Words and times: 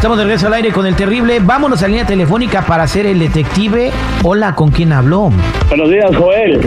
Estamos 0.00 0.16
de 0.16 0.24
regreso 0.24 0.46
al 0.46 0.54
aire 0.54 0.72
con 0.72 0.86
el 0.86 0.96
terrible. 0.96 1.40
Vámonos 1.40 1.82
a 1.82 1.86
línea 1.86 2.06
telefónica 2.06 2.62
para 2.62 2.84
hacer 2.84 3.04
el 3.04 3.18
detective. 3.18 3.90
Hola, 4.24 4.54
¿con 4.54 4.70
quién 4.70 4.94
habló? 4.94 5.30
Buenos 5.68 5.90
días, 5.90 6.16
Joel. 6.16 6.66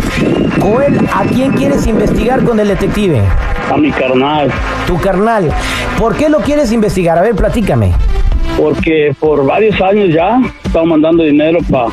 Joel, 0.62 1.00
¿a 1.12 1.23
quién 1.23 1.52
quieres 1.54 1.88
investigar 1.88 2.44
con 2.44 2.59
el 2.59 2.68
detective? 2.68 3.23
A 3.72 3.76
mi 3.76 3.90
carnal. 3.90 4.52
Tu 4.86 5.00
carnal. 5.00 5.52
¿Por 5.98 6.16
qué 6.16 6.30
lo 6.30 6.42
quieres 6.42 6.72
investigar? 6.72 7.18
A 7.18 7.23
ver, 7.23 7.34
platícame. 7.34 7.94
Porque 8.56 9.16
por 9.20 9.44
varios 9.48 9.81
años 9.81 10.09
ya 10.14 10.40
estamos 10.64 10.90
mandando 10.90 11.23
dinero 11.23 11.58
para 11.72 11.90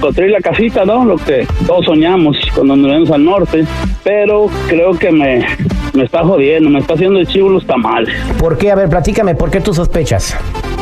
construir 0.00 0.30
la 0.30 0.40
casita, 0.40 0.86
¿no? 0.86 1.04
Lo 1.04 1.18
que 1.18 1.46
todos 1.66 1.84
soñamos 1.84 2.34
cuando 2.54 2.76
nos 2.76 2.90
vemos 2.90 3.10
al 3.10 3.26
norte. 3.26 3.66
Pero 4.04 4.46
creo 4.68 4.98
que 4.98 5.12
me, 5.12 5.44
me 5.92 6.04
está 6.04 6.22
jodiendo, 6.22 6.70
me 6.70 6.78
está 6.78 6.94
haciendo 6.94 7.20
el 7.20 7.26
chivo 7.26 7.50
los 7.50 7.66
tamales. 7.66 8.14
¿Por 8.38 8.56
qué? 8.56 8.70
A 8.70 8.74
ver, 8.74 8.88
platícame, 8.88 9.34
¿por 9.34 9.50
qué 9.50 9.60
tú 9.60 9.74
sospechas? 9.74 10.34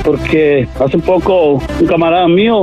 Porque 0.07 0.67
hace 0.79 0.99
poco 0.99 1.61
un 1.81 1.87
camarada 1.87 2.29
mío 2.29 2.63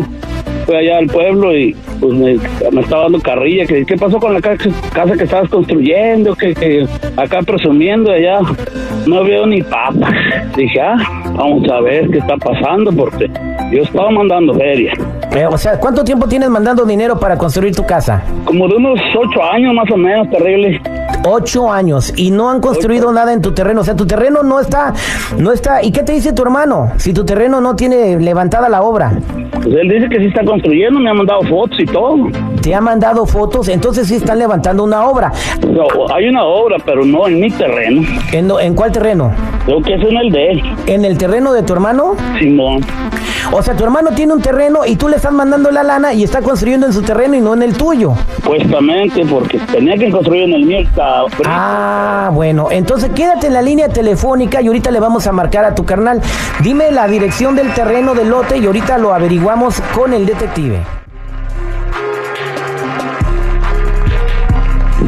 fue 0.65 0.77
allá 0.77 0.97
al 0.99 1.07
pueblo 1.07 1.53
y 1.55 1.75
pues 1.99 2.13
me, 2.13 2.37
me 2.71 2.81
estaba 2.81 3.03
dando 3.03 3.19
carrilla, 3.19 3.65
que 3.65 3.85
qué 3.85 3.97
pasó 3.97 4.17
con 4.17 4.33
la 4.33 4.39
ca- 4.39 4.55
casa 4.93 5.13
que 5.17 5.25
estabas 5.25 5.49
construyendo, 5.49 6.35
que, 6.35 6.53
que 6.53 6.87
acá 7.17 7.39
presumiendo 7.41 8.11
allá 8.13 8.39
no 9.05 9.23
veo 9.25 9.45
ni 9.45 9.61
papas. 9.61 10.13
Dije, 10.55 10.79
ah, 10.79 10.95
vamos 11.35 11.69
a 11.69 11.81
ver 11.81 12.09
qué 12.09 12.19
está 12.19 12.37
pasando 12.37 12.91
porque 12.93 13.29
yo 13.73 13.83
estaba 13.83 14.09
mandando 14.09 14.53
feria. 14.53 14.93
Eh, 15.35 15.45
o 15.45 15.57
sea, 15.57 15.77
¿cuánto 15.79 16.03
tiempo 16.03 16.27
tienes 16.27 16.49
mandando 16.49 16.85
dinero 16.85 17.19
para 17.19 17.37
construir 17.37 17.75
tu 17.75 17.83
casa? 17.85 18.23
Como 18.45 18.67
de 18.69 18.75
unos 18.75 18.99
ocho 19.17 19.43
años 19.43 19.73
más 19.73 19.89
o 19.91 19.97
menos, 19.97 20.29
terrible. 20.29 20.79
Ocho 21.25 21.71
años 21.71 22.13
y 22.17 22.31
no 22.31 22.49
han 22.49 22.59
construido 22.59 23.11
nada 23.11 23.33
en 23.33 23.41
tu 23.41 23.53
terreno. 23.53 23.81
O 23.81 23.83
sea, 23.83 23.95
tu 23.95 24.05
terreno 24.05 24.43
no 24.43 24.59
está, 24.59 24.93
no 25.37 25.51
está. 25.51 25.81
¿Y 25.83 25.91
qué 25.91 26.03
te 26.03 26.13
dice 26.13 26.33
tu 26.33 26.43
hermano? 26.43 26.91
Si 26.97 27.13
tu 27.13 27.23
terreno 27.23 27.61
no 27.61 27.75
tiene 27.75 28.19
levantada 28.19 28.67
la 28.69 28.81
obra. 28.81 29.13
Pues 29.53 29.67
él 29.67 29.87
dice 29.87 30.09
que 30.09 30.19
sí 30.19 30.25
está 30.25 30.43
construyendo, 30.43 30.99
me 30.99 31.09
ha 31.09 31.13
mandado 31.13 31.41
fotos 31.43 31.79
y 31.79 31.85
todo. 31.85 32.27
Te 32.63 32.73
ha 32.73 32.79
mandado 32.79 33.25
fotos, 33.25 33.67
entonces 33.67 34.07
sí 34.07 34.15
están 34.15 34.39
levantando 34.39 34.85
una 34.85 35.05
obra. 35.05 35.33
No, 35.67 35.85
hay 36.15 36.29
una 36.29 36.45
obra, 36.45 36.77
pero 36.85 37.03
no 37.03 37.27
en 37.27 37.41
mi 37.41 37.51
terreno. 37.51 38.03
¿En, 38.31 38.49
en 38.57 38.73
cuál 38.73 38.89
terreno? 38.89 39.33
Creo 39.65 39.81
que 39.81 39.95
es 39.95 40.01
en 40.01 40.15
el 40.15 40.31
de 40.31 40.51
él, 40.51 40.63
¿En 40.85 41.03
el 41.03 41.17
terreno 41.17 41.51
de 41.51 41.63
tu 41.63 41.73
hermano? 41.73 42.15
Simón. 42.39 42.79
O 43.51 43.61
sea, 43.61 43.75
tu 43.75 43.83
hermano 43.83 44.11
tiene 44.11 44.31
un 44.31 44.41
terreno 44.41 44.85
y 44.85 44.95
tú 44.95 45.09
le 45.09 45.17
estás 45.17 45.33
mandando 45.33 45.71
la 45.71 45.83
lana 45.83 46.13
y 46.13 46.23
está 46.23 46.41
construyendo 46.41 46.87
en 46.87 46.93
su 46.93 47.01
terreno 47.01 47.35
y 47.35 47.41
no 47.41 47.53
en 47.53 47.63
el 47.63 47.73
tuyo. 47.73 48.13
Supuestamente, 48.37 49.25
porque 49.25 49.59
tenía 49.69 49.97
que 49.97 50.09
construir 50.09 50.43
en 50.43 50.53
el 50.53 50.65
mío. 50.65 50.79
Está. 50.79 51.23
Ah, 51.45 52.31
bueno, 52.33 52.69
entonces 52.71 53.11
quédate 53.13 53.47
en 53.47 53.55
la 53.55 53.61
línea 53.61 53.89
telefónica 53.89 54.61
y 54.61 54.67
ahorita 54.67 54.89
le 54.89 55.01
vamos 55.01 55.27
a 55.27 55.33
marcar 55.33 55.65
a 55.65 55.75
tu 55.75 55.83
carnal. 55.83 56.21
Dime 56.61 56.91
la 56.91 57.09
dirección 57.09 57.57
del 57.57 57.73
terreno 57.73 58.15
del 58.15 58.29
lote 58.29 58.57
y 58.57 58.65
ahorita 58.65 58.97
lo 58.99 59.13
averiguamos 59.13 59.81
con 59.93 60.13
el 60.13 60.25
detective. 60.25 60.79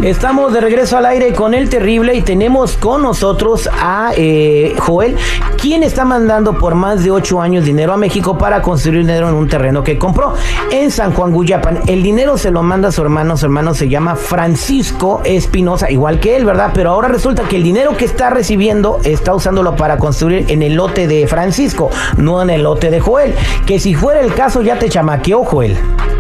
Estamos 0.04 0.54
de 0.54 0.62
regreso 0.62 0.98
al 0.98 1.06
aire 1.08 1.34
con 1.34 1.54
el 1.56 1.68
terrible 1.70 2.14
y 2.14 2.22
tenemos 2.22 2.78
con 2.78 3.02
nosotros 3.02 3.68
a 3.74 4.12
eh, 4.16 4.76
Joel, 4.78 5.16
quien 5.60 5.82
está 5.82 6.06
mandando 6.06 6.58
por 6.60 6.76
más 6.76 7.04
de 7.04 7.10
ocho 7.10 7.42
años 7.42 7.66
dinero 7.66 7.92
a 7.94 7.98
México 7.98 8.38
para 8.38 8.62
construir 8.62 9.00
dinero 9.00 9.30
en 9.30 9.34
un 9.36 9.48
terreno 9.48 9.84
que 9.84 9.98
compró 9.98 10.34
en 10.72 10.92
San 10.92 11.12
Juan 11.14 11.32
Guyapan. 11.32 11.80
El 11.88 12.04
dinero 12.04 12.38
se 12.38 12.52
lo 12.52 12.62
manda 12.62 12.90
a 12.90 12.92
su 12.92 13.02
hermano, 13.02 13.36
su 13.36 13.46
hermano 13.46 13.74
se 13.74 13.90
llama 13.90 14.16
Francisco 14.16 15.22
Espinosa, 15.24 15.90
igual 15.90 16.20
que 16.20 16.36
él, 16.36 16.46
¿verdad? 16.46 16.72
Pero 16.74 16.92
ahora 16.92 17.08
resulta 17.08 17.44
que 17.44 17.56
el 17.56 17.64
dinero 17.64 17.98
que 17.98 18.06
está 18.06 18.30
recibiendo 18.30 19.00
está 19.06 19.34
usándolo 19.34 19.76
para 19.76 19.98
construir 19.98 20.46
en 20.50 20.62
el 20.62 20.76
lote 20.76 21.08
de 21.08 21.26
Francisco, 21.26 21.90
no 22.18 22.44
en 22.44 22.52
el 22.52 22.62
lote 22.64 22.92
de 22.92 23.00
Joel. 23.00 23.34
Que 23.66 23.80
si 23.80 23.96
fuera 23.96 24.20
el 24.22 24.34
caso 24.36 24.62
ya 24.62 24.78
te 24.78 24.88
chamaqueó, 24.88 25.44
Joel. 25.46 25.76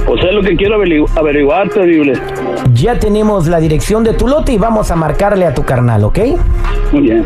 Pues 0.07 0.24
es 0.24 0.34
lo 0.34 0.42
que 0.44 0.56
quiero 0.56 0.78
averigu- 0.78 1.09
averiguar, 1.16 1.68
terrible. 1.69 2.13
Ya 2.74 3.00
tenemos 3.00 3.47
la 3.47 3.59
dirección 3.65 4.03
de 4.03 4.13
tu 4.13 4.27
lote 4.27 4.53
y 4.53 4.59
vamos 4.59 4.91
a 4.91 4.95
marcarle 4.95 5.43
a 5.47 5.53
tu 5.55 5.63
carnal, 5.63 6.03
¿ok? 6.03 6.19
Muy 6.91 7.01
bien. 7.01 7.25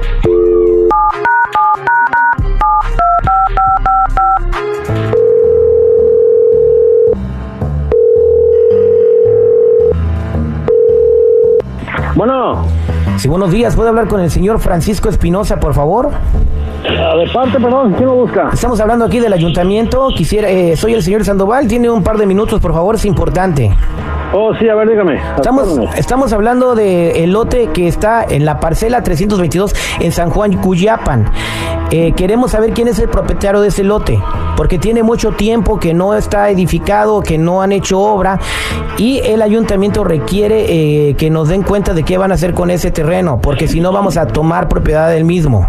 Bueno, 12.15 12.65
Sí, 13.19 13.27
buenos 13.27 13.51
días. 13.51 13.75
¿Puedo 13.75 13.89
hablar 13.89 14.07
con 14.07 14.21
el 14.21 14.31
señor 14.31 14.59
Francisco 14.59 15.09
Espinosa, 15.09 15.59
por 15.59 15.73
favor? 15.73 16.09
a 16.87 17.15
de 17.17 17.27
parte, 17.27 17.59
perdón, 17.59 17.93
¿quién 17.97 18.05
lo 18.07 18.15
busca? 18.15 18.49
Estamos 18.53 18.79
hablando 18.79 19.03
aquí 19.03 19.19
del 19.19 19.33
ayuntamiento. 19.33 20.07
Quisiera, 20.15 20.49
eh, 20.49 20.77
soy 20.77 20.93
el 20.93 21.03
señor 21.03 21.25
Sandoval. 21.25 21.67
Tiene 21.67 21.89
un 21.89 22.01
par 22.01 22.17
de 22.17 22.25
minutos, 22.25 22.61
por 22.61 22.73
favor, 22.73 22.95
es 22.95 23.03
importante. 23.03 23.75
Oh, 24.31 24.53
sí, 24.55 24.69
a 24.69 24.75
ver, 24.75 24.89
dígame. 24.89 25.19
Estamos, 25.37 25.79
estamos 25.97 26.33
hablando 26.33 26.75
del 26.75 27.31
lote 27.31 27.69
que 27.73 27.87
está 27.87 28.23
en 28.23 28.45
la 28.45 28.59
parcela 28.59 29.01
322 29.01 29.73
en 29.99 30.11
San 30.11 30.29
Juan 30.29 30.53
Cuyapan. 30.57 31.25
Eh, 31.89 32.13
queremos 32.13 32.51
saber 32.51 32.73
quién 32.73 32.87
es 32.87 32.99
el 32.99 33.09
propietario 33.09 33.61
de 33.61 33.69
ese 33.69 33.83
lote, 33.83 34.21
porque 34.55 34.77
tiene 34.77 35.01
mucho 35.01 35.31
tiempo 35.31 35.79
que 35.79 35.95
no 35.95 36.13
está 36.13 36.51
edificado, 36.51 37.21
que 37.23 37.39
no 37.39 37.63
han 37.63 37.71
hecho 37.71 37.99
obra 37.99 38.39
y 38.99 39.19
el 39.19 39.41
ayuntamiento 39.41 40.03
requiere 40.03 40.65
eh, 41.09 41.15
que 41.15 41.31
nos 41.31 41.47
den 41.47 41.63
cuenta 41.63 41.95
de 41.95 42.03
qué 42.03 42.19
van 42.19 42.31
a 42.31 42.35
hacer 42.35 42.53
con 42.53 42.69
ese 42.69 42.91
terreno, 42.91 43.39
porque 43.41 43.67
si 43.67 43.79
no 43.79 43.91
vamos 43.91 44.17
a 44.17 44.27
tomar 44.27 44.69
propiedad 44.69 45.09
del 45.09 45.25
mismo. 45.25 45.67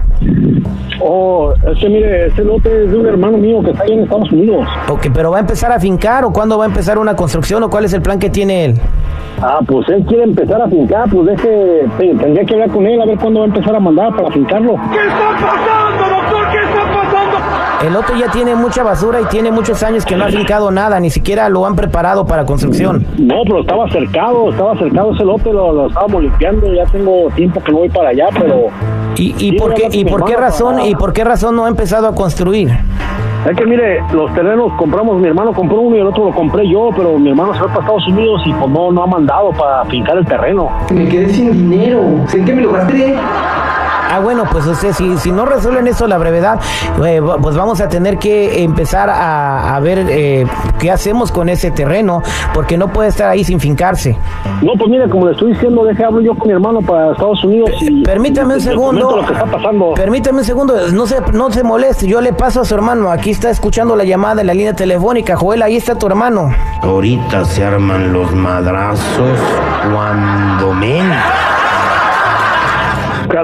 Oh, 1.03 1.53
es 1.72 1.78
que 1.78 1.88
mire, 1.88 2.26
este 2.26 2.44
lote 2.44 2.84
es 2.84 2.91
de 2.91 2.98
un 2.98 3.06
hermano 3.06 3.38
mío 3.38 3.62
que 3.62 3.70
está 3.70 3.84
ahí 3.84 3.92
en 3.92 4.00
Estados 4.00 4.31
Unidos. 4.32 4.66
Ok, 4.88 5.06
pero 5.14 5.31
va 5.31 5.38
a 5.38 5.41
empezar 5.41 5.72
a 5.72 5.81
fincar 5.81 6.25
o 6.25 6.32
cuándo 6.32 6.58
va 6.58 6.64
a 6.64 6.66
empezar 6.69 6.98
una 6.98 7.16
construcción 7.16 7.62
o 7.62 7.70
cuál 7.70 7.86
es 7.86 7.92
el 7.94 8.03
plan 8.03 8.19
que 8.19 8.28
tiene 8.28 8.66
él. 8.66 8.75
Ah, 9.41 9.60
pues 9.66 9.88
él 9.88 10.04
quiere 10.06 10.25
empezar 10.25 10.60
a 10.60 10.69
fincar, 10.69 11.08
pues 11.08 11.26
deje, 11.26 11.84
te- 11.98 12.14
tendría 12.14 12.44
que 12.44 12.53
hablar 12.54 12.70
con 12.70 12.86
él 12.86 13.00
a 13.00 13.06
ver 13.06 13.19
cuándo 13.19 13.41
va 13.41 13.47
a 13.47 13.48
empezar 13.48 13.75
a 13.75 13.81
mandar 13.81 14.14
para 14.14 14.31
fincarlo. 14.31 14.75
El 17.87 17.94
lote 17.94 18.12
ya 18.19 18.31
tiene 18.31 18.54
mucha 18.54 18.82
basura 18.82 19.22
y 19.22 19.25
tiene 19.26 19.50
muchos 19.50 19.82
años 19.82 20.04
que 20.04 20.14
no 20.14 20.25
ha 20.25 20.28
fincado 20.28 20.70
nada, 20.70 21.00
ni 21.00 21.08
siquiera 21.08 21.48
lo 21.48 21.64
han 21.66 21.75
preparado 21.76 22.26
para 22.26 22.44
construcción. 22.44 23.06
No, 23.16 23.37
pero 23.44 23.60
estaba 23.60 23.88
cercado, 23.91 24.50
estaba 24.50 24.76
cercado 24.76 25.14
ese 25.14 25.25
lote, 25.25 25.50
lo, 25.50 25.72
lo 25.72 25.87
estábamos 25.87 26.22
limpiando, 26.25 26.75
ya 26.75 26.84
tengo 26.92 27.31
tiempo 27.34 27.62
que 27.62 27.72
no 27.72 27.78
voy 27.78 27.88
para 27.88 28.10
allá, 28.10 28.26
pero 28.38 28.66
¿Y, 29.16 29.34
y 29.38 29.59
por 29.59 29.75
qué 29.75 29.88
y 29.91 30.04
por 30.04 30.25
qué 30.25 30.37
razón 30.37 30.76
para- 30.76 30.87
y 30.87 30.94
por 30.94 31.12
qué 31.12 31.25
razón 31.25 31.56
no 31.56 31.65
ha 31.65 31.69
empezado 31.69 32.09
a 32.09 32.15
construir? 32.15 32.71
es 33.50 33.56
que 33.56 33.65
mire, 33.65 34.03
los 34.12 34.32
terrenos 34.34 34.71
compramos, 34.75 35.19
mi 35.19 35.26
hermano 35.28 35.53
compró 35.54 35.81
uno 35.81 35.97
y 35.97 36.00
el 36.00 36.06
otro 36.06 36.26
lo 36.26 36.31
compré 36.32 36.69
yo, 36.69 36.91
pero 36.94 37.19
mi 37.19 37.31
hermano 37.31 37.54
se 37.54 37.60
fue 37.60 37.69
para 37.69 37.81
Estados 37.81 38.06
Unidos 38.09 38.43
y 38.44 38.53
pues 38.53 38.70
no, 38.70 38.93
no 38.93 39.03
ha 39.03 39.06
mandado 39.06 39.50
para 39.53 39.82
fincar 39.87 40.19
el 40.19 40.26
terreno. 40.26 40.69
Me 40.93 41.09
quedé 41.09 41.31
sin 41.31 41.50
dinero. 41.53 42.03
¿En 42.34 42.44
qué 42.44 42.53
me 42.54 42.60
lo 42.62 42.72
gasté? 42.72 43.16
Ah, 44.10 44.19
bueno, 44.19 44.44
pues 44.50 44.66
usted, 44.66 44.93
si, 44.93 45.17
si 45.19 45.31
no 45.31 45.46
resuelven 45.46 45.87
eso 45.87 46.08
la 46.08 46.19
brevedad, 46.19 46.58
eh, 47.05 47.23
pues 47.40 47.56
vamos 47.56 47.81
a 47.81 47.88
tener 47.88 48.19
que 48.19 48.64
empezar 48.64 49.08
a, 49.08 49.76
a 49.76 49.81
ver 49.81 50.05
eh, 50.11 50.46
qué 50.81 50.90
hacemos 50.90 51.31
con 51.31 51.49
ese 51.49 51.70
terreno, 51.70 52.20
porque 52.52 52.76
no 52.76 52.88
puede 52.88 53.08
estar 53.08 53.29
ahí 53.29 53.44
sin 53.44 53.61
fincarse. 53.61 54.19
No, 54.62 54.73
pues 54.76 54.90
mire, 54.90 55.08
como 55.08 55.26
le 55.26 55.32
estoy 55.32 55.52
diciendo, 55.52 55.85
deje 55.85 56.05
hablo 56.05 56.20
yo 56.20 56.35
con 56.35 56.49
mi 56.49 56.55
hermano 56.55 56.81
para 56.81 57.12
Estados 57.12 57.44
Unidos 57.44 57.70
y... 57.82 58.02
Permítame 58.02 58.55
un 58.55 58.61
segundo. 58.61 59.17
lo 59.19 59.26
que 59.26 59.32
está 59.32 59.46
pasando. 59.46 59.94
Permítame 59.94 60.38
un 60.40 60.44
segundo, 60.44 60.75
no 60.93 61.06
se, 61.06 61.20
no 61.32 61.50
se 61.52 61.62
moleste, 61.62 62.08
yo 62.08 62.20
le 62.20 62.32
paso 62.32 62.62
a 62.62 62.64
su 62.64 62.75
hermano, 62.75 63.11
aquí 63.12 63.31
está 63.31 63.50
escuchando 63.50 63.94
la 63.94 64.02
llamada 64.02 64.40
en 64.40 64.49
la 64.49 64.55
línea 64.55 64.75
telefónica, 64.75 65.37
Joel, 65.37 65.62
ahí 65.62 65.76
está 65.76 65.94
tu 65.94 66.08
hermano. 66.08 66.50
Ahorita 66.82 67.44
se 67.44 67.64
arman 67.64 68.12
los 68.12 68.35
madrazos 68.35 69.38
cuando 69.93 70.75
menos. 70.75 71.17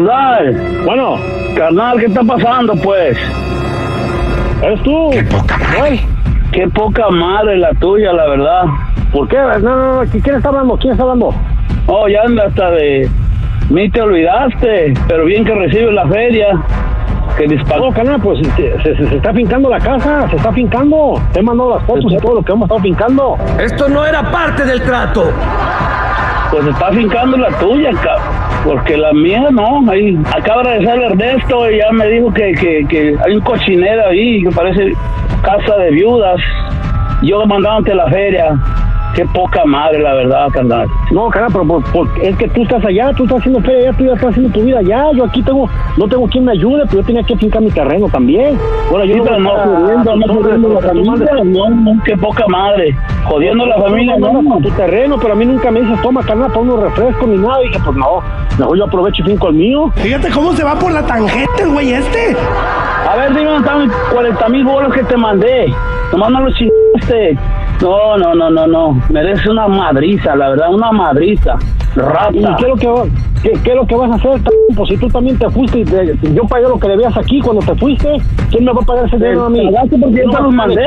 Carnal, 0.01 0.83
bueno, 0.85 1.15
carnal, 1.57 1.99
¿qué 1.99 2.05
está 2.05 2.21
pasando, 2.23 2.75
pues? 2.85 3.17
¿Eres 4.63 4.83
tú? 4.83 5.09
Qué 5.11 5.23
poca 5.23 5.57
madre. 5.57 6.01
Qué 6.53 6.69
poca 6.69 7.09
madre 7.09 7.57
la 7.57 7.71
tuya, 7.81 8.13
la 8.13 8.27
verdad. 8.29 8.65
¿Por 9.11 9.27
qué? 9.29 9.39
No, 9.39 9.59
no, 9.59 10.05
no, 10.05 10.11
¿quién 10.11 10.35
está 10.37 10.51
hablando? 10.51 10.77
¿Quién 10.77 10.93
está 10.93 11.05
hablando? 11.05 11.35
Oh, 11.87 12.07
ya 12.09 12.21
anda 12.27 12.45
hasta 12.45 12.73
de 12.73 13.09
mí 13.71 13.89
te 13.89 14.03
olvidaste, 14.03 14.93
pero 15.09 15.25
bien 15.25 15.47
que 15.47 15.55
recibes 15.55 15.95
la 15.95 16.07
feria. 16.09 16.49
Que 17.39 17.47
disparó. 17.47 17.87
No, 17.87 17.93
carnal, 17.93 18.21
pues 18.21 18.39
se, 18.55 18.83
se- 18.83 18.97
se 19.09 19.17
está 19.17 19.33
fincando 19.33 19.71
la 19.71 19.81
casa, 19.81 20.29
se 20.29 20.37
está 20.37 20.53
fincando. 20.53 21.15
Te 21.33 21.41
he 21.41 21.43
mandado 21.43 21.77
las 21.77 21.87
fotos 21.87 22.13
y 22.13 22.19
todo 22.19 22.35
lo 22.35 22.43
que 22.43 22.53
hemos 22.53 22.67
estado 22.67 22.83
fincando. 22.83 23.39
Esto 23.59 23.89
no 23.89 24.05
era 24.05 24.31
parte 24.31 24.63
del 24.67 24.83
trato. 24.83 25.33
Pues 26.51 26.65
se 26.65 26.71
está 26.71 26.91
fincando 26.91 27.39
la 27.39 27.49
tuya, 27.59 27.91
ca- 28.03 28.19
porque 28.67 28.97
la 28.97 29.13
mía 29.13 29.49
no. 29.51 29.89
Ahí 29.91 30.19
acaba 30.35 30.63
de 30.65 30.71
regresar 30.71 31.03
Ernesto 31.03 31.71
y 31.71 31.79
ya 31.79 31.91
me 31.93 32.09
dijo 32.09 32.33
que, 32.33 32.53
que, 32.53 32.85
que 32.89 33.17
hay 33.25 33.35
un 33.35 33.41
cochinero 33.41 34.07
ahí 34.09 34.43
que 34.43 34.51
parece 34.51 34.93
casa 35.43 35.77
de 35.77 35.91
viudas. 35.93 36.41
Yo 37.23 37.47
mandándote 37.47 37.95
la 37.95 38.09
feria. 38.09 38.59
Qué 39.17 39.25
poca 39.27 39.65
madre, 39.65 39.99
la 40.01 40.13
verdad, 40.13 40.49
carnal. 40.53 40.87
No, 41.11 41.29
carnal, 41.31 41.51
pero 41.51 41.67
por- 41.67 41.85
por- 41.91 42.09
es 42.23 42.37
que 42.37 42.49
tú 42.49 42.63
estás 42.63 42.85
allá, 42.85 43.13
tú 43.17 43.25
estás 43.25 43.39
haciendo 43.39 43.61
feria 43.63 43.89
allá, 43.89 43.97
tú 43.99 44.05
ya 44.05 44.13
estás 44.13 44.29
haciendo 44.31 44.53
tu 44.53 44.61
vida 44.63 44.79
allá. 44.79 45.07
Yo 45.15 45.25
aquí 45.25 45.43
tengo, 45.43 45.69
no 45.97 46.07
tengo 46.07 46.29
quien 46.29 46.45
me 46.45 46.53
ayude, 46.53 46.83
pero 46.87 47.01
yo 47.01 47.07
tenía 47.07 47.23
que 47.23 47.35
fincar 47.37 47.63
mi 47.63 47.71
terreno 47.71 48.09
también. 48.11 48.59
Ahora 48.91 49.07
yo 49.07 49.15
Sí, 49.15 49.21
no 49.21 49.27
jodiendo, 49.51 50.17
no 50.17 50.35
jodiendo 50.35 50.69
la 50.69 50.81
familia, 50.83 51.31
no, 51.45 51.71
no, 51.71 52.03
qué 52.05 52.17
poca 52.19 52.45
madre. 52.49 52.95
Jodiendo 53.25 53.65
a 53.65 53.69
la 53.69 53.77
familia, 53.79 54.17
no, 54.19 54.43
no. 54.43 54.59
tu 54.59 54.71
terreno, 54.73 55.17
pero 55.19 55.33
a 55.33 55.37
mí 55.37 55.47
nunca 55.47 55.71
me 55.71 55.81
dices, 55.81 56.01
toma 56.03 56.23
carnal 56.23 56.49
para 56.49 56.61
unos 56.61 56.81
refrescos 56.81 57.27
ni 57.27 57.39
nada. 57.39 57.63
Y 57.65 57.69
dije, 57.69 57.81
pues 57.85 57.97
no, 57.97 58.21
mejor 58.59 58.77
yo 58.79 58.85
aprovecho 58.85 59.23
y 59.23 59.31
finco 59.31 59.49
el 59.49 59.55
mío. 59.55 59.91
Fíjate 59.97 60.29
cómo 60.31 60.53
se 60.53 60.63
va 60.63 60.79
por 60.79 60.93
la 60.93 61.03
tangente 61.07 61.63
el 61.63 61.71
güey 61.71 61.93
este. 61.95 62.37
A 63.09 63.17
ver, 63.17 63.35
dime 63.35 63.57
están 63.57 63.85
mis 63.87 63.93
40 64.13 64.49
mil 64.51 64.65
bolos 64.65 64.93
que 64.93 65.03
te 65.05 65.17
mandé. 65.17 65.73
Nomás 66.13 66.31
no 66.31 66.41
los 66.43 66.55
chingaste. 66.55 67.39
No, 67.83 68.17
no, 68.17 68.35
no, 68.35 68.51
no, 68.51 68.67
no. 68.67 69.03
Merece 69.11 69.51
una 69.51 69.69
madriza, 69.69 70.35
la 70.35 70.51
verdad, 70.51 70.73
una 70.75 70.93
madriza. 70.93 71.57
¿Y 71.95 71.99
Rata. 72.01 72.57
qué 72.59 72.63
es 72.65 72.69
lo 72.69 72.77
que, 72.77 72.87
va- 72.89 73.05
qué, 73.43 73.53
qué 73.65 73.71
es 73.71 73.77
lo 73.77 73.87
que 73.87 73.97
vas 73.97 74.11
a 74.11 74.15
hacer? 74.17 74.41
Pues 74.77 74.89
si 74.91 74.97
tú 74.99 75.09
también 75.09 75.39
te 75.39 75.49
fuiste, 75.51 75.79
y 75.81 75.85
te- 75.85 76.19
yo 76.35 76.43
pagué 76.45 76.69
lo 76.69 76.79
que 76.79 76.89
debías 76.89 77.17
aquí 77.17 77.41
cuando 77.41 77.65
te 77.65 77.75
fuiste, 77.79 78.17
¿quién 78.51 78.65
me 78.65 78.73
va 78.73 78.81
a 78.83 78.85
pagar 78.85 79.07
ese 79.07 79.17
dinero 79.17 79.47
a 79.47 79.51
mí? 79.51 79.67
Pagaste 79.73 79.97
porque 79.99 80.17
yo 80.25 80.31
te 80.31 80.43
los 80.43 80.53
mandé. 80.55 80.87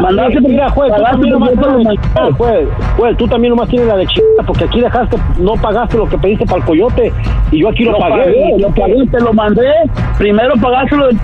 Mandaste 0.00 0.40
mira, 0.40 0.40
porque- 0.40 0.48
mira, 0.48 0.70
juez, 0.70 0.92
tú 0.94 1.02
también 1.02 1.32
nomás 1.32 1.50
tienes 1.50 1.86
de 1.88 2.32
juez, 2.32 2.68
juez, 2.96 3.16
tú 3.16 3.28
también 3.28 3.50
nomás 3.50 3.68
tienes 3.68 3.88
la 3.88 3.96
de 3.96 4.06
chingada, 4.06 4.42
porque 4.46 4.64
aquí 4.64 4.80
dejaste, 4.80 5.16
no 5.38 5.52
pagaste 5.54 5.96
lo 5.98 6.06
que 6.08 6.18
pediste 6.18 6.46
para 6.46 6.58
el 6.58 6.64
coyote, 6.64 7.12
y 7.52 7.58
yo 7.60 7.68
aquí 7.68 7.84
lo, 7.84 7.92
Lo 7.92 7.98
pagué. 7.98 8.24
pagué, 8.24 8.54
lo 8.58 8.68
pagué, 8.74 9.06
te 9.10 9.20
lo 9.20 9.32
mandé. 9.32 9.66
Primero 10.18 10.54
pagaste 10.60 10.96
lo 10.96 11.06
del 11.08 11.18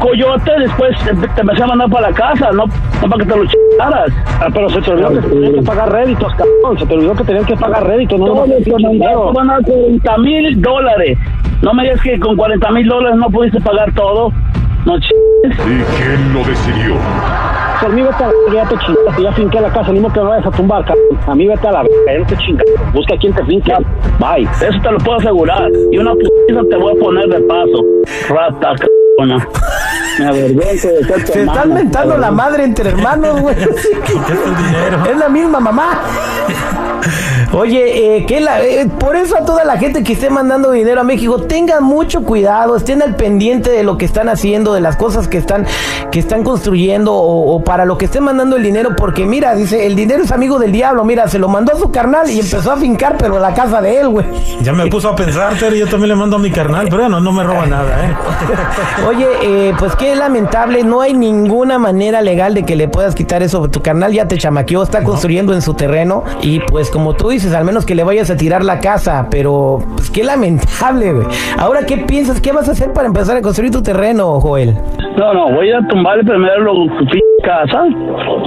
coyote, 0.00 0.50
después 0.60 0.96
te, 1.04 1.14
te 1.28 1.40
empecé 1.40 1.62
a 1.62 1.66
mandar 1.66 1.88
para 1.90 2.10
la 2.10 2.14
casa, 2.14 2.50
no, 2.52 2.64
no 2.66 3.08
para 3.08 3.24
que 3.24 3.30
te 3.32 3.38
lo 3.38 3.44
chingaras. 3.46 4.12
Ah, 4.40 4.48
pero 4.52 4.68
se 4.70 4.80
te 4.80 4.90
olvidó 4.90 5.10
que 5.10 5.20
tenían 5.28 5.54
que 5.54 5.62
pagar 5.62 5.92
réditos, 5.92 6.34
cabrón, 6.34 6.78
se 6.78 6.86
te 6.86 6.94
olvidó 6.94 7.14
que 7.14 7.24
tenían 7.24 7.44
que 7.44 7.56
pagar 7.56 7.86
réditos, 7.86 8.18
no 8.20 8.34
mandaste, 8.34 8.72
dinero. 8.76 9.32
van 9.32 9.50
a 9.50 9.52
dar 9.54 9.62
40 9.62 10.18
mil 10.18 10.60
dólares. 10.62 11.18
No 11.62 11.72
me 11.74 11.84
digas 11.84 12.00
que 12.02 12.18
con 12.18 12.36
40 12.36 12.70
mil 12.72 12.88
dólares 12.88 13.18
no 13.18 13.26
pudiste 13.30 13.60
pagar 13.60 13.92
todo. 13.94 14.32
No 14.84 14.98
chingues. 14.98 15.58
¿Y 15.60 16.02
quién 16.02 16.34
lo 16.34 16.40
decidió? 16.40 16.94
Por 17.82 17.92
mí 17.92 18.00
vete 18.00 18.22
a 18.22 18.28
la 18.28 18.32
verga, 18.32 18.62
ya 18.62 18.68
te 18.68 18.78
chingaste, 18.78 19.22
ya 19.22 19.32
finqué 19.32 19.60
la 19.60 19.72
casa, 19.72 19.92
ni 19.92 19.98
modo 19.98 20.12
que 20.12 20.20
me 20.20 20.26
vayas 20.26 20.46
a 20.46 20.50
tumbar, 20.52 20.84
cabrón. 20.84 21.18
A 21.26 21.34
mí 21.34 21.48
vete 21.48 21.66
a 21.66 21.72
la 21.72 21.82
verga, 21.82 22.12
ya 22.12 22.18
no 22.20 22.26
te 22.26 22.36
chingas. 22.36 22.66
Busca 22.94 23.16
quien 23.18 23.34
te 23.34 23.44
finque. 23.44 23.72
Bye. 24.20 24.44
Eso 24.44 24.78
te 24.80 24.92
lo 24.92 24.98
puedo 24.98 25.18
asegurar. 25.18 25.68
Y 25.90 25.98
una 25.98 26.12
putiza 26.12 26.60
te 26.70 26.76
voy 26.76 26.96
a 26.96 27.00
poner 27.00 27.28
de 27.28 27.40
paso. 27.40 27.84
Rata, 28.28 28.74
cabrona. 29.18 29.48
Me 30.20 30.26
avergüenzo 30.26 30.88
de 30.88 31.04
ser 31.04 31.24
tu 31.24 31.32
Se 31.32 31.42
están 31.42 31.74
mentando 31.74 32.16
la 32.18 32.30
madre 32.30 32.64
entre 32.64 32.90
hermanos, 32.90 33.40
güey. 33.40 33.56
Es 35.10 35.16
la 35.18 35.28
misma 35.28 35.58
mamá. 35.58 36.02
Oye, 37.52 38.16
eh, 38.16 38.26
que 38.26 38.40
la, 38.40 38.62
eh, 38.62 38.88
por 38.98 39.14
eso 39.14 39.36
a 39.36 39.44
toda 39.44 39.64
la 39.64 39.76
gente 39.76 40.02
que 40.02 40.14
esté 40.14 40.30
mandando 40.30 40.70
dinero 40.70 41.02
a 41.02 41.04
México, 41.04 41.42
tengan 41.42 41.84
mucho 41.84 42.22
cuidado, 42.22 42.76
estén 42.76 43.02
al 43.02 43.14
pendiente 43.14 43.70
de 43.70 43.82
lo 43.82 43.98
que 43.98 44.06
están 44.06 44.28
haciendo, 44.30 44.72
de 44.72 44.80
las 44.80 44.96
cosas 44.96 45.28
que 45.28 45.36
están, 45.36 45.66
que 46.10 46.18
están 46.18 46.44
construyendo 46.44 47.12
o, 47.12 47.54
o 47.54 47.62
para 47.62 47.84
lo 47.84 47.98
que 47.98 48.06
estén 48.06 48.24
mandando 48.24 48.56
el 48.56 48.62
dinero, 48.62 48.96
porque 48.96 49.26
mira, 49.26 49.54
dice, 49.54 49.86
el 49.86 49.96
dinero 49.96 50.22
es 50.24 50.32
amigo 50.32 50.58
del 50.58 50.72
diablo, 50.72 51.04
mira, 51.04 51.28
se 51.28 51.38
lo 51.38 51.48
mandó 51.48 51.74
a 51.74 51.78
su 51.78 51.90
carnal 51.90 52.30
y 52.30 52.40
empezó 52.40 52.72
a 52.72 52.76
fincar, 52.76 53.16
pero 53.18 53.38
la 53.38 53.52
casa 53.52 53.82
de 53.82 54.00
él, 54.00 54.08
güey. 54.08 54.26
Ya 54.62 54.72
me 54.72 54.86
puso 54.86 55.10
a 55.10 55.16
pensar, 55.16 55.54
Terry, 55.58 55.78
yo 55.78 55.86
también 55.86 56.08
le 56.08 56.16
mando 56.16 56.36
a 56.36 56.38
mi 56.38 56.50
carnal, 56.50 56.86
pero 56.88 57.08
no, 57.08 57.20
no 57.20 57.32
me 57.32 57.44
roba 57.44 57.66
nada, 57.66 58.06
¿eh? 58.06 58.14
Oye, 59.08 59.26
eh, 59.42 59.74
pues 59.78 59.94
qué 59.96 60.16
lamentable, 60.16 60.84
no 60.84 61.02
hay 61.02 61.12
ninguna 61.12 61.78
manera 61.78 62.22
legal 62.22 62.54
de 62.54 62.62
que 62.62 62.76
le 62.76 62.88
puedas 62.88 63.14
quitar 63.14 63.42
eso. 63.42 63.68
Tu 63.68 63.82
carnal 63.82 64.12
ya 64.12 64.26
te 64.26 64.38
chamaqueó, 64.38 64.82
está 64.82 65.04
construyendo 65.04 65.52
en 65.52 65.60
su 65.60 65.74
terreno 65.74 66.24
y 66.40 66.60
pues 66.60 66.88
como 66.90 67.14
tú 67.14 67.28
dices, 67.28 67.41
al 67.46 67.64
menos 67.64 67.84
que 67.84 67.94
le 67.94 68.04
vayas 68.04 68.30
a 68.30 68.36
tirar 68.36 68.64
la 68.64 68.78
casa, 68.78 69.26
pero 69.30 69.78
pues 69.96 70.10
qué 70.10 70.22
lamentable, 70.22 71.12
güey. 71.12 71.26
Ahora, 71.58 71.84
¿qué 71.86 71.98
piensas? 71.98 72.40
¿Qué 72.40 72.52
vas 72.52 72.68
a 72.68 72.72
hacer 72.72 72.92
para 72.92 73.08
empezar 73.08 73.36
a 73.36 73.42
construir 73.42 73.72
tu 73.72 73.82
terreno, 73.82 74.40
Joel? 74.40 74.74
No, 75.16 75.34
no, 75.34 75.52
voy 75.52 75.70
a 75.72 75.80
tumbarle 75.88 76.24
primero 76.24 76.60
lo, 76.60 76.74
su 76.98 77.04
p 77.06 77.18
casa. 77.42 77.84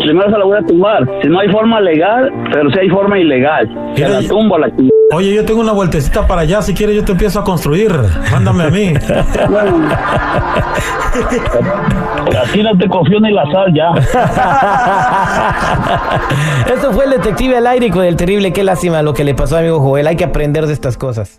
Primero 0.03 0.31
se 0.31 0.37
la 0.37 0.45
voy 0.45 0.57
a 0.57 0.65
tumbar. 0.65 1.03
Si 1.21 1.27
no 1.27 1.39
hay 1.39 1.49
forma 1.49 1.81
legal, 1.81 2.31
pero 2.51 2.69
si 2.71 2.79
hay 2.79 2.89
forma 2.89 3.19
ilegal. 3.19 3.69
Se 3.95 4.07
la 4.07 4.21
tumbo 4.27 4.57
la 4.57 4.69
chingada. 4.69 4.94
Oye, 5.11 5.33
yo 5.33 5.45
tengo 5.45 5.61
una 5.61 5.71
vueltecita 5.71 6.27
para 6.27 6.41
allá, 6.41 6.61
si 6.61 6.73
quieres 6.73 6.95
yo 6.95 7.03
te 7.05 7.11
empiezo 7.11 7.39
a 7.39 7.43
construir. 7.43 7.93
Mándame 8.31 8.63
a 8.63 8.69
mí. 8.69 8.93
Así 12.41 12.63
no 12.63 12.77
te 12.77 12.89
confío 12.89 13.19
ni 13.19 13.31
la 13.31 13.43
sal 13.51 13.73
ya. 13.73 13.91
Esto 16.73 16.91
fue 16.91 17.05
el 17.05 17.11
detective 17.11 17.57
al 17.57 17.67
aire 17.67 17.91
con 17.91 18.03
el 18.03 18.15
terrible, 18.15 18.51
qué 18.51 18.63
lástima 18.63 19.01
lo 19.03 19.13
que 19.13 19.23
le 19.23 19.35
pasó 19.35 19.57
a 19.57 19.59
mi 19.61 19.67
amigo 19.67 19.79
Joel. 19.81 20.07
Hay 20.07 20.15
que 20.15 20.25
aprender 20.25 20.65
de 20.65 20.73
estas 20.73 20.97
cosas. 20.97 21.31